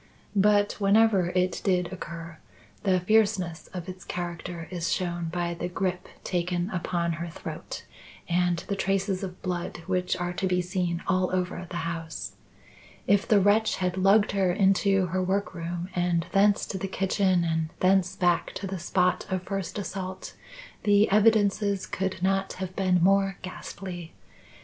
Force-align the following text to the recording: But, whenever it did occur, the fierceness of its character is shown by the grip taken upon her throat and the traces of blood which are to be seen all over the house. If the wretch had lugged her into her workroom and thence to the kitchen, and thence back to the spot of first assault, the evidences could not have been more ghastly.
But, 0.35 0.77
whenever 0.79 1.29
it 1.35 1.61
did 1.63 1.93
occur, 1.93 2.39
the 2.81 3.01
fierceness 3.01 3.67
of 3.67 3.87
its 3.87 4.03
character 4.03 4.67
is 4.71 4.91
shown 4.91 5.25
by 5.25 5.53
the 5.53 5.67
grip 5.69 6.07
taken 6.23 6.71
upon 6.71 7.11
her 7.11 7.29
throat 7.29 7.85
and 8.27 8.57
the 8.67 8.75
traces 8.75 9.21
of 9.21 9.43
blood 9.43 9.83
which 9.85 10.17
are 10.17 10.33
to 10.33 10.47
be 10.47 10.59
seen 10.59 11.03
all 11.05 11.29
over 11.31 11.67
the 11.69 11.77
house. 11.85 12.31
If 13.05 13.27
the 13.27 13.39
wretch 13.39 13.75
had 13.75 13.95
lugged 13.95 14.31
her 14.31 14.51
into 14.51 15.05
her 15.05 15.21
workroom 15.21 15.89
and 15.93 16.25
thence 16.31 16.65
to 16.69 16.79
the 16.79 16.87
kitchen, 16.87 17.43
and 17.43 17.69
thence 17.79 18.15
back 18.15 18.53
to 18.55 18.65
the 18.65 18.79
spot 18.79 19.27
of 19.29 19.43
first 19.43 19.77
assault, 19.77 20.33
the 20.81 21.11
evidences 21.11 21.85
could 21.85 22.23
not 22.23 22.53
have 22.53 22.75
been 22.75 23.03
more 23.03 23.37
ghastly. 23.43 24.13